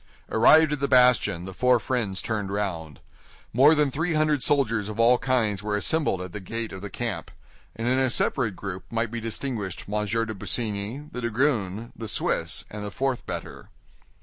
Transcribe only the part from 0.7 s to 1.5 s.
at the bastion,